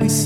[0.00, 0.25] might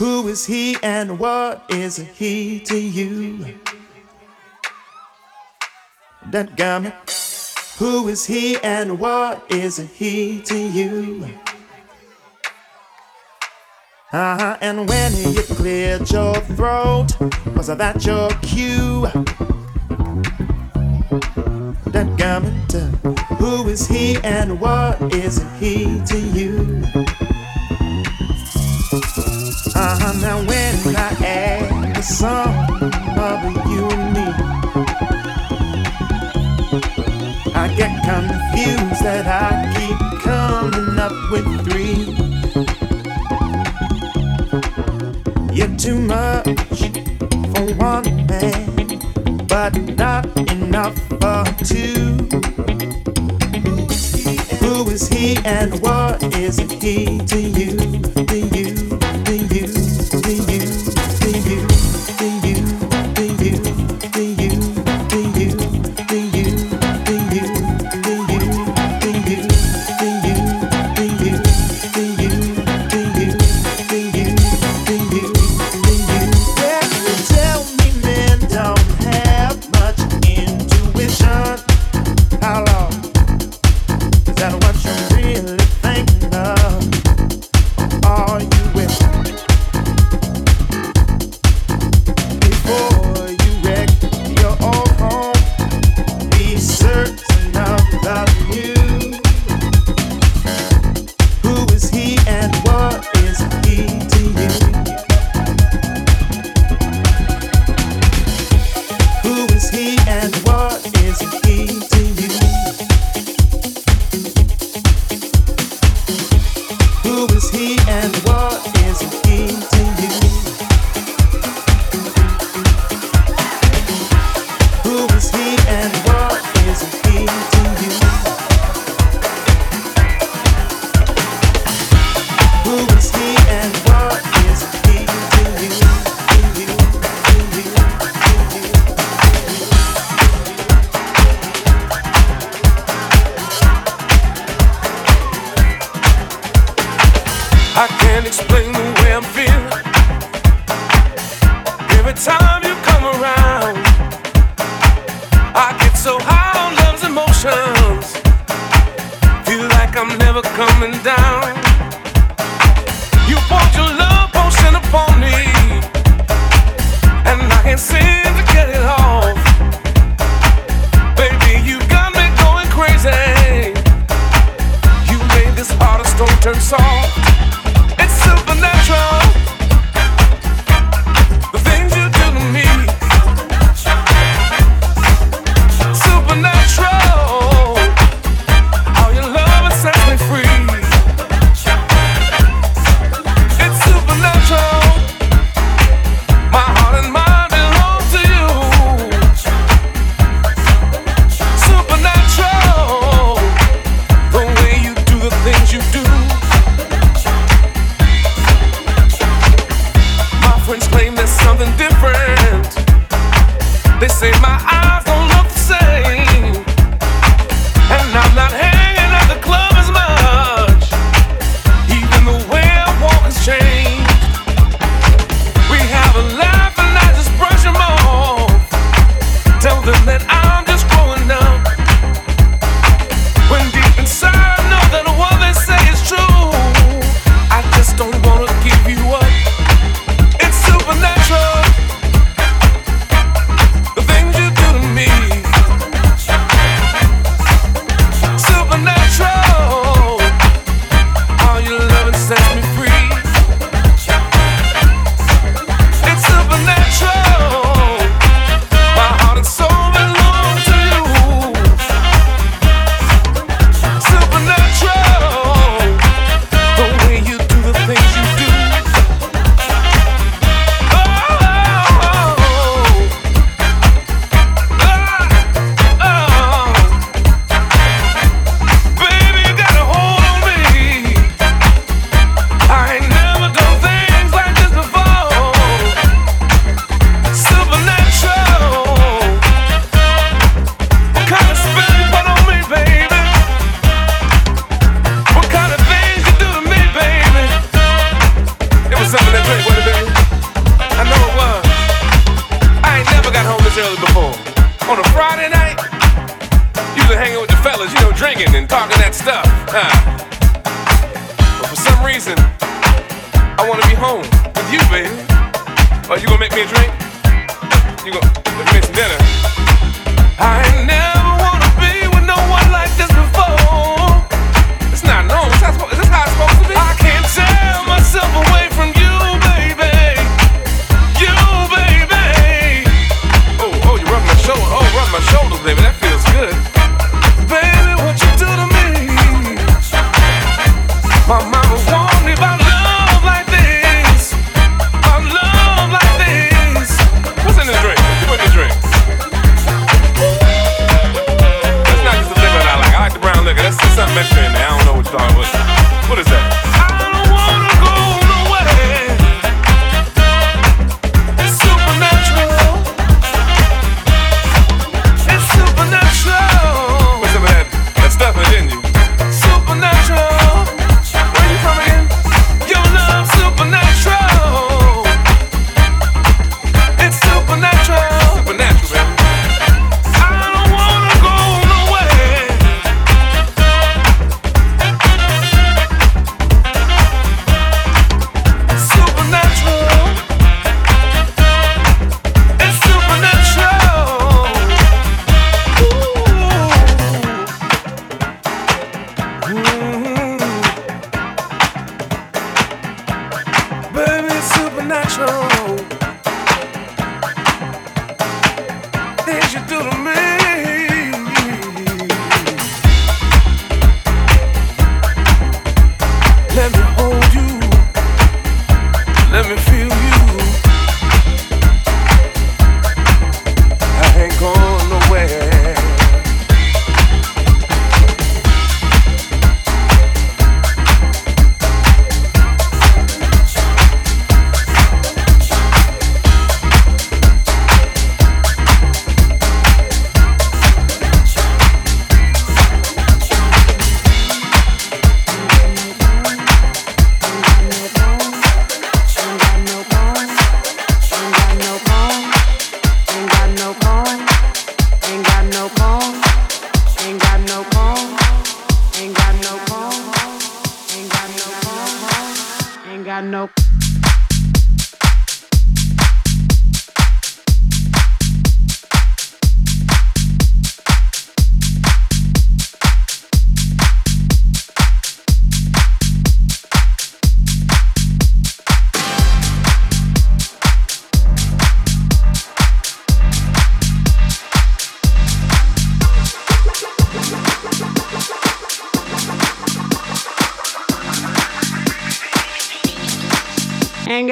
[0.00, 3.44] Who is he and what is he to you?
[6.30, 6.84] That got.
[7.76, 11.28] Who is he and what is he to you?
[14.10, 14.56] Uh-huh.
[14.62, 17.08] And when you cleared your throat,
[17.54, 19.02] was that your cue?
[21.92, 22.72] That garment,
[23.36, 27.29] who is he and what is he to you?
[29.50, 30.12] Uh huh.
[30.20, 32.54] Now when I add the sum
[33.18, 34.26] of you and me,
[37.52, 42.14] I get confused that I keep coming up with three.
[45.52, 46.46] You're too much
[47.52, 52.16] for one man, but not enough for two.
[54.60, 58.09] Who is he and what is he to you?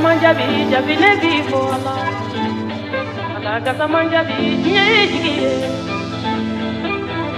[0.00, 1.94] samanja bi jabi ne bi ko ala
[3.36, 5.32] ala ka samanja bi diɲɛ ye jigi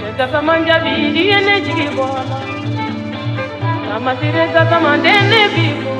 [0.03, 1.37] ye ka samanja bi diɲɛ
[2.21, 2.37] ala
[3.87, 5.93] kamasire ka samaden ne bi ko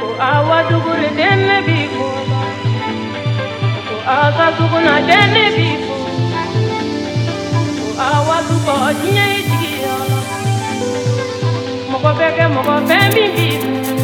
[0.00, 2.06] ko awa dugure den ne bi ko
[3.88, 5.26] ko aka suguna den
[8.08, 9.44] awa dugɔ diɲɛ ala
[11.90, 14.03] mɔgɔ bɛ kɛ.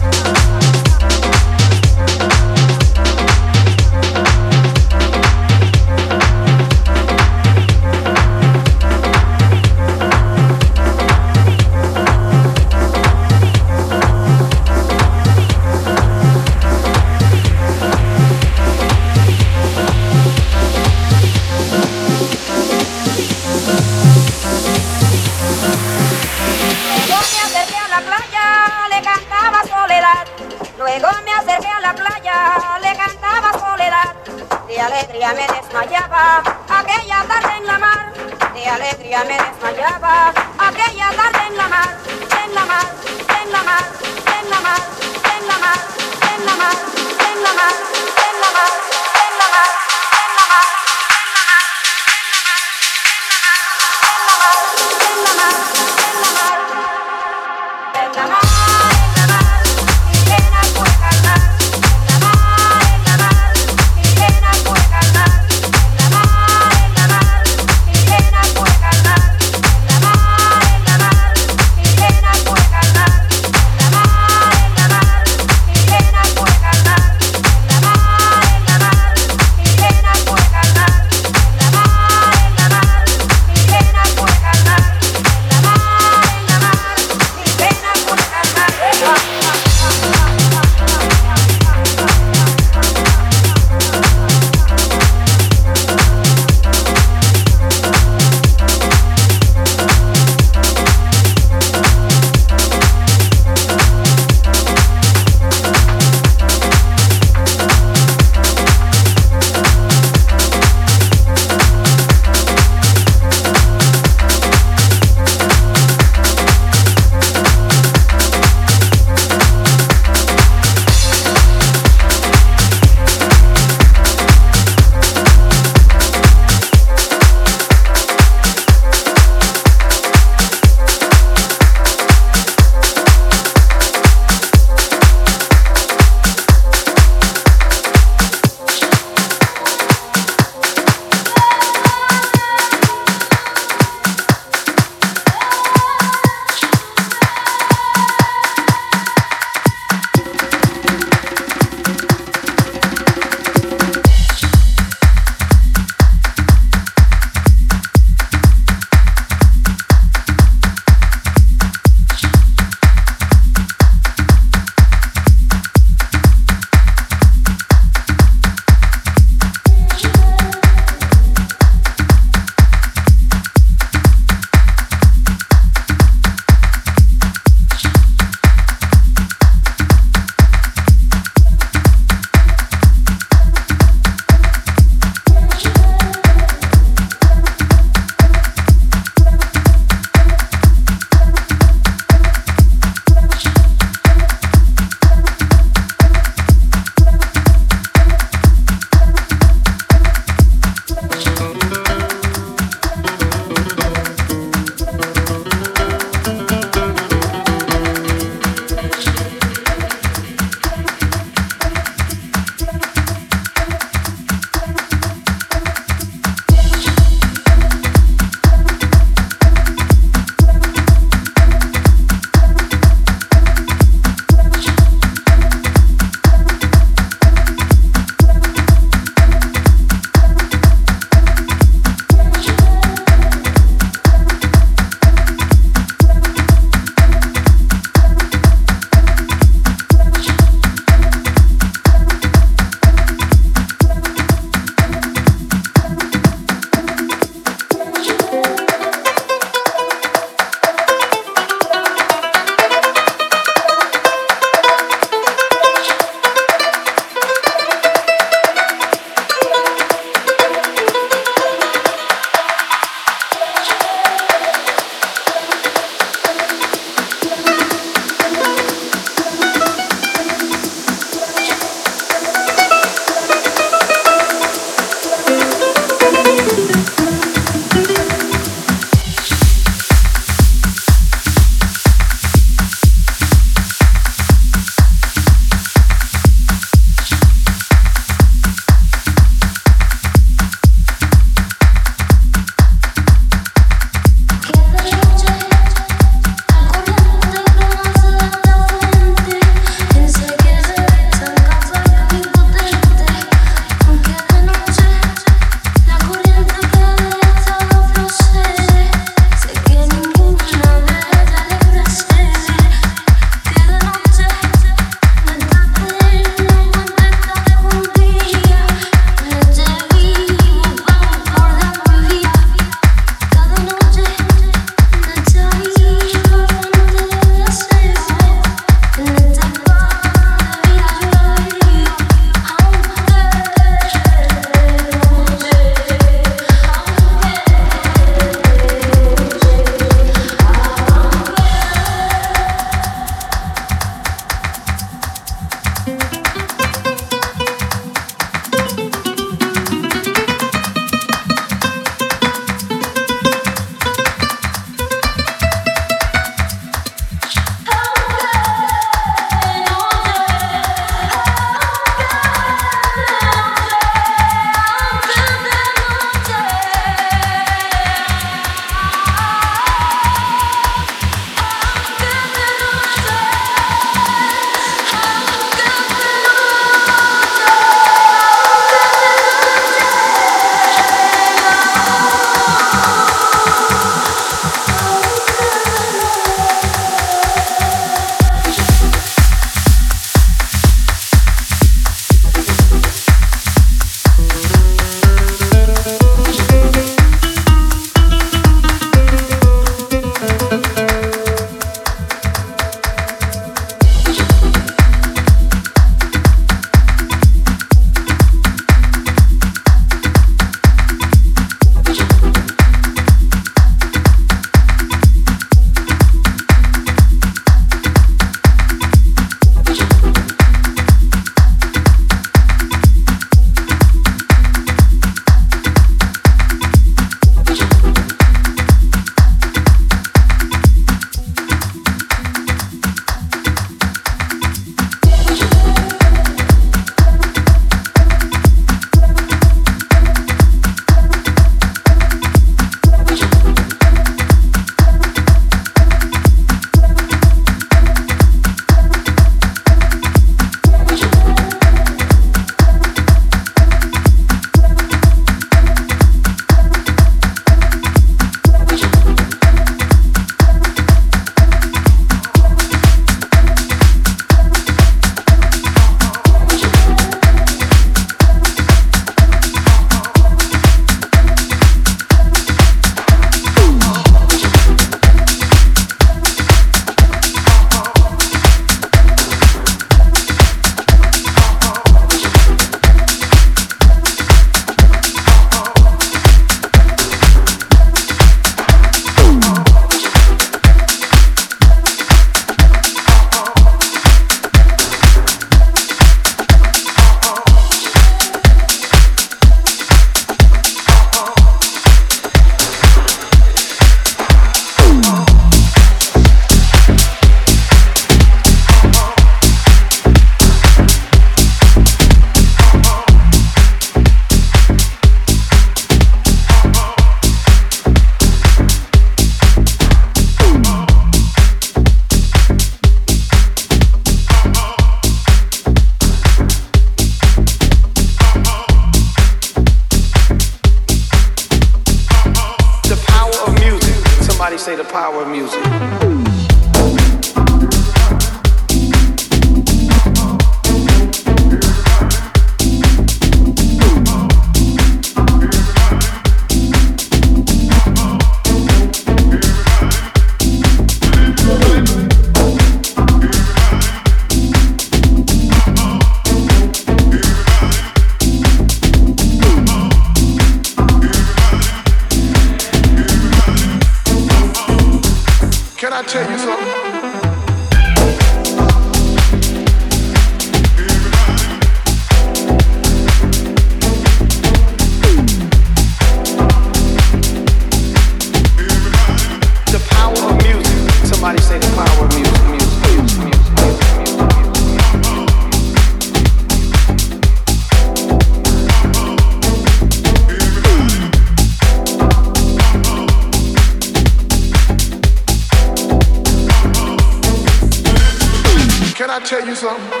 [599.31, 600.00] tell you something?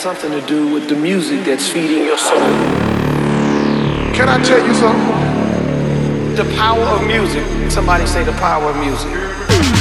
[0.00, 2.38] something to do with the music that's feeding your soul.
[4.16, 6.36] Can I tell you something?
[6.36, 7.44] The power of music.
[7.70, 9.79] Somebody say the power of music.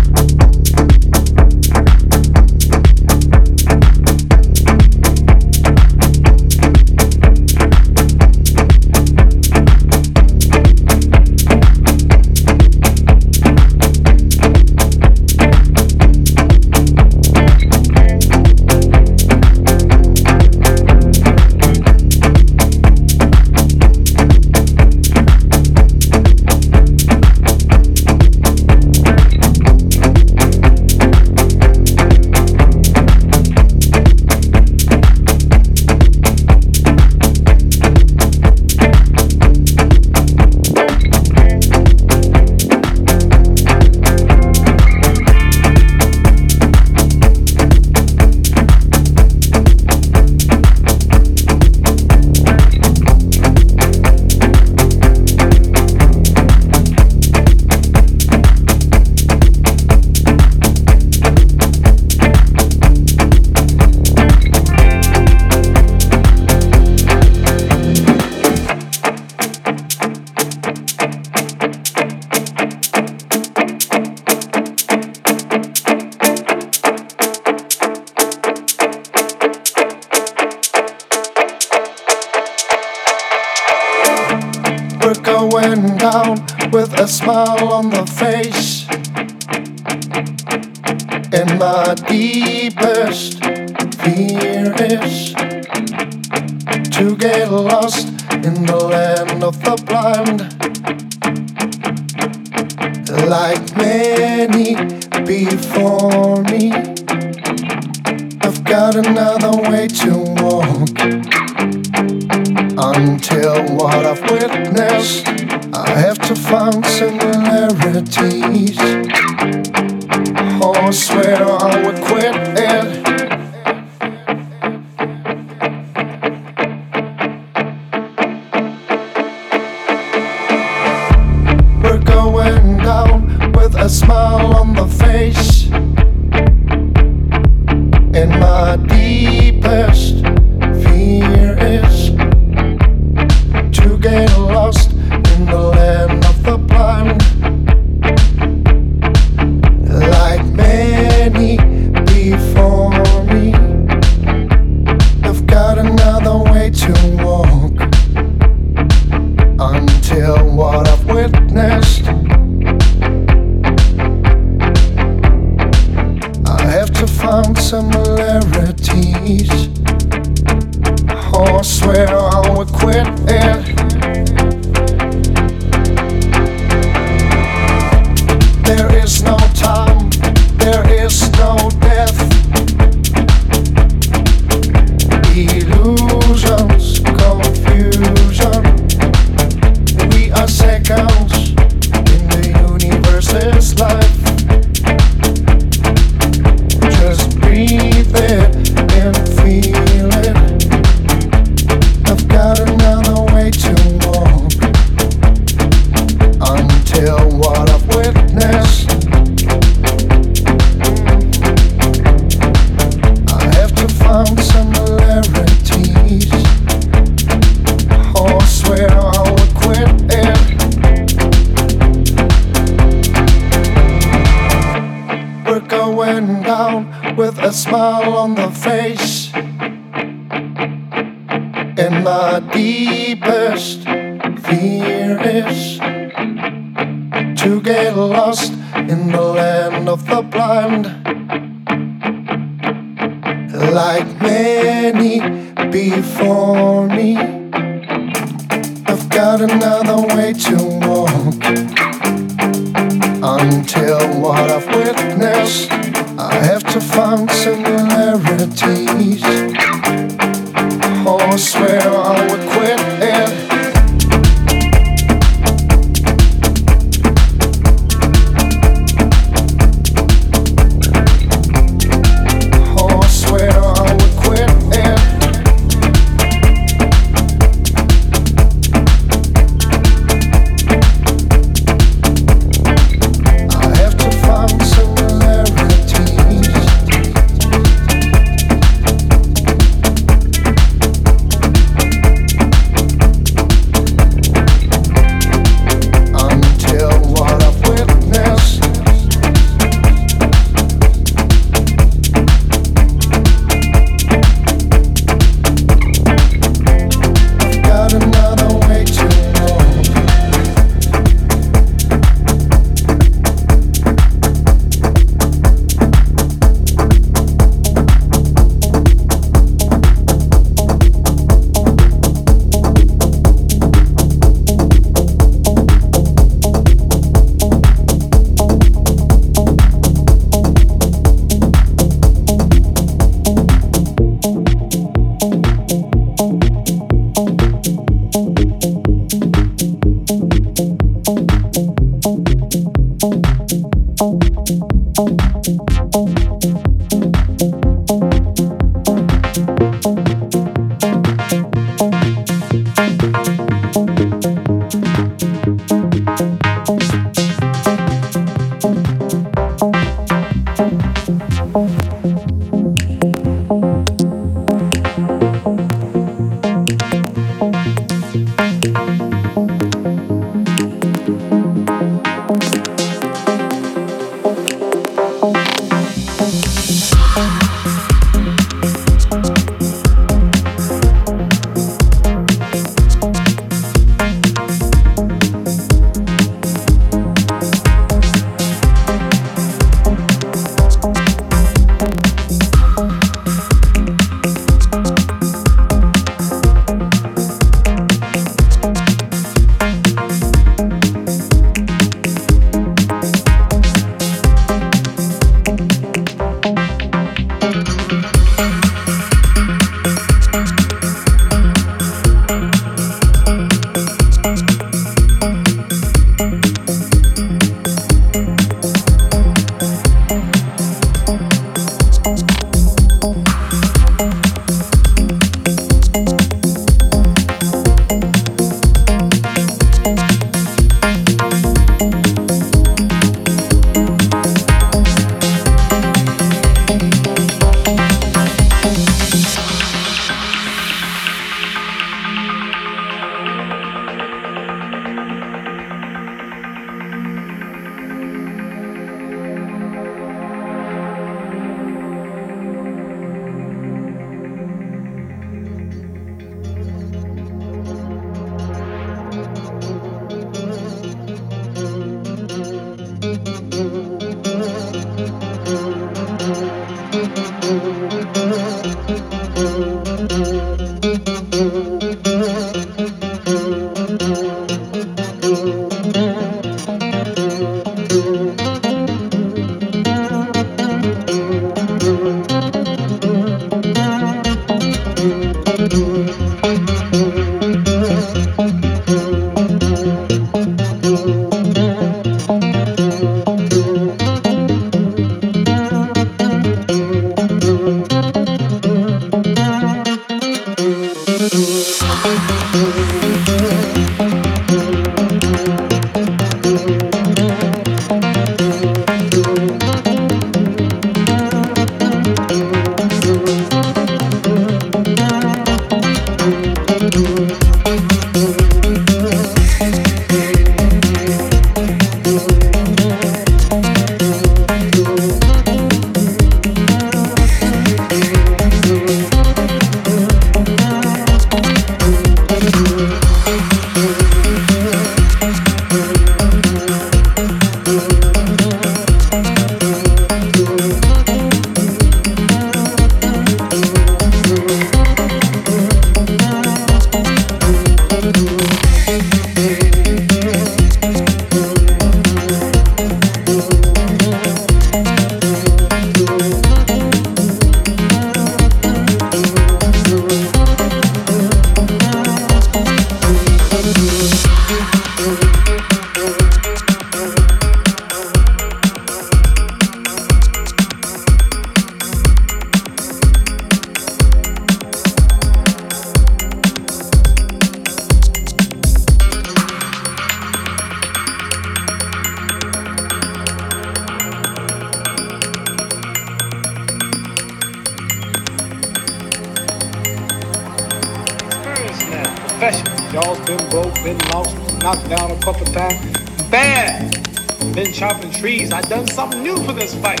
[598.54, 600.00] I done something new for this fight.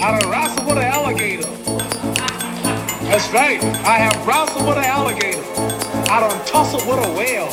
[0.00, 1.46] I done wrestled with an alligator.
[3.04, 3.62] That's right.
[3.84, 5.44] I have wrestled with an alligator.
[6.08, 7.52] I done tussled with a whale.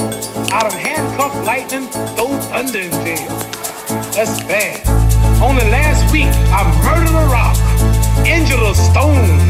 [0.56, 3.28] I done handcuffed lightning, throw thunder in jail.
[4.16, 4.80] That's bad.
[5.44, 7.60] Only last week, I murdered a rock,
[8.24, 9.44] injured a stone,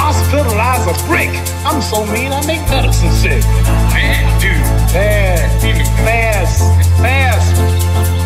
[0.00, 1.28] hospitalized a brick.
[1.68, 3.44] I'm so mean, I make medicine sick.
[3.92, 4.56] Man, dude.
[4.88, 5.60] Fast,
[6.00, 6.64] fast,
[6.96, 7.69] fast,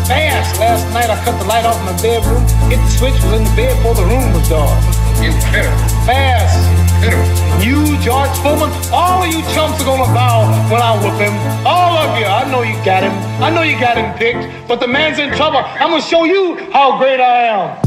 [0.07, 0.59] fast.
[0.59, 3.43] Last night, I cut the light off in my bedroom, hit the switch, was in
[3.43, 4.77] the bed before the room was dark.
[5.21, 5.77] You hit him.
[6.05, 6.85] Fast.
[7.63, 11.33] You, George Foreman, all of you chumps are gonna bow when I whip him.
[11.65, 12.25] All of you.
[12.25, 13.13] I know you got him.
[13.41, 15.59] I know you got him picked, but the man's in trouble.
[15.59, 17.84] I'm gonna show you how great I am.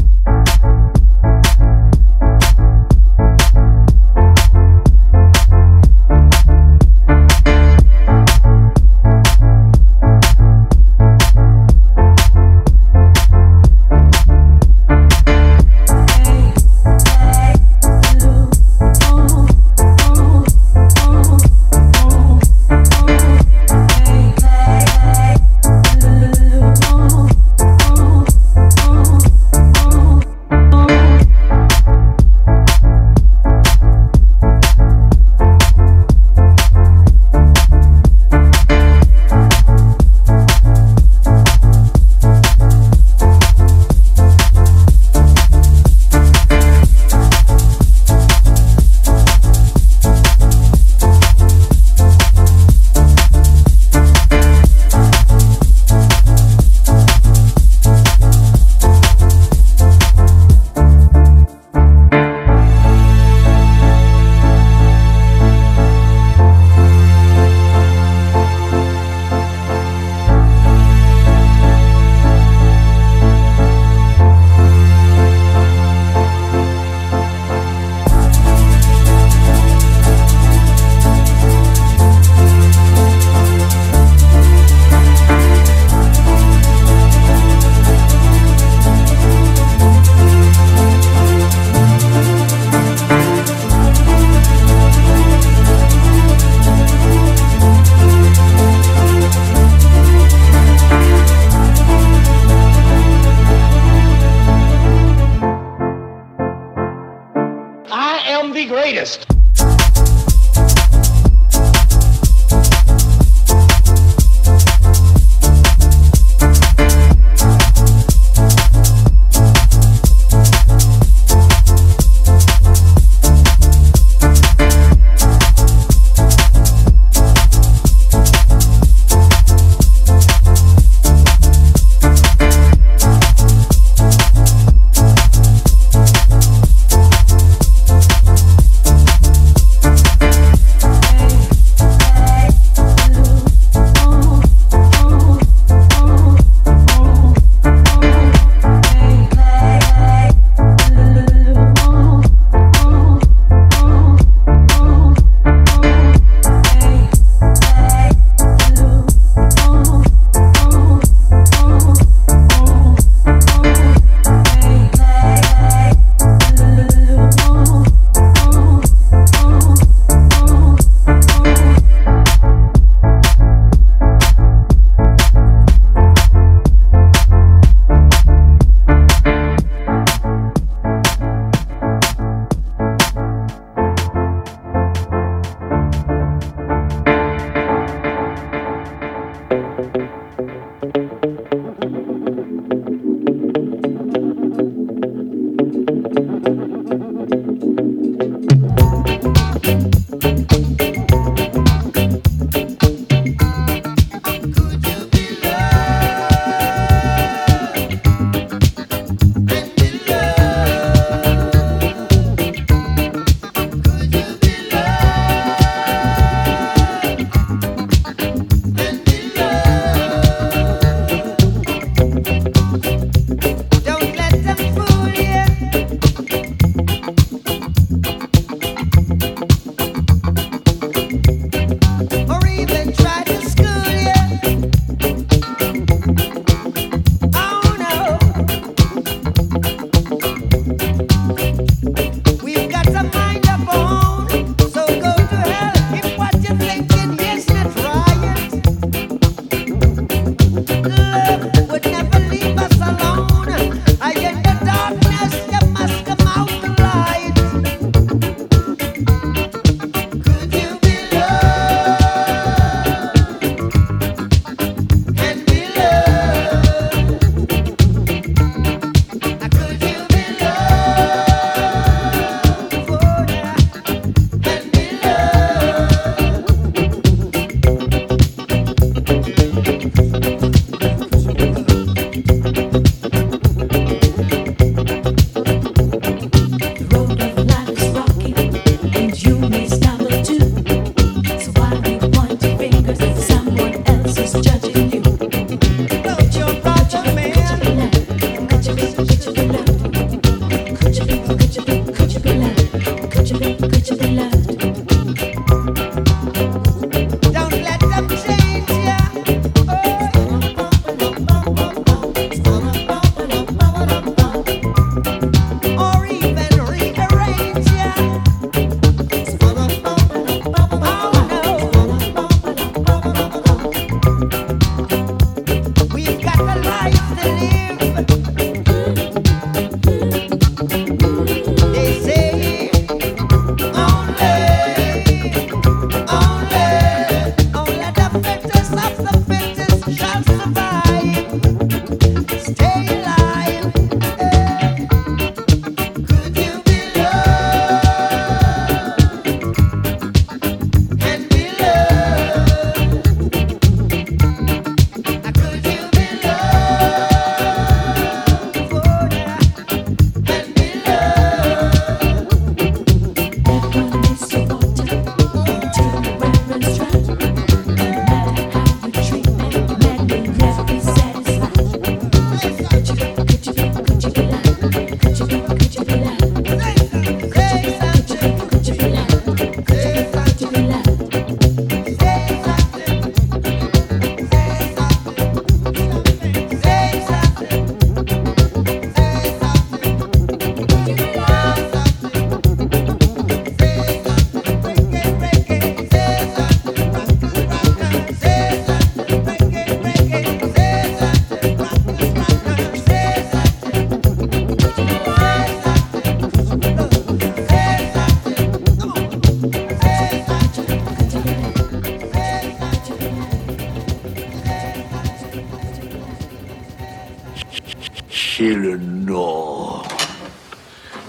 [303.89, 304.38] to be loved.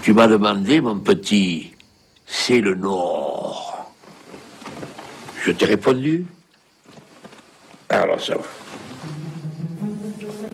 [0.01, 1.73] Tu m'as demandé, mon petit,
[2.25, 3.85] c'est le Nord.
[5.43, 6.25] Je t'ai répondu.